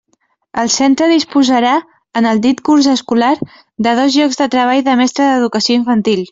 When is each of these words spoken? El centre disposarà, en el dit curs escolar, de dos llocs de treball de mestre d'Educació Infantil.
El 0.61 0.69
centre 0.75 1.09
disposarà, 1.11 1.73
en 2.21 2.29
el 2.31 2.41
dit 2.47 2.65
curs 2.71 2.89
escolar, 2.95 3.31
de 3.89 3.95
dos 4.03 4.19
llocs 4.19 4.43
de 4.43 4.51
treball 4.57 4.85
de 4.91 4.99
mestre 5.03 5.33
d'Educació 5.33 5.81
Infantil. 5.83 6.29